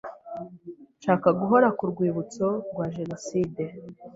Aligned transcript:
nshaka 0.99 1.27
guhora 1.39 1.67
ku 1.77 1.83
rwibutso 1.91 2.45
rwa 2.71 2.85
genocide 2.95 3.63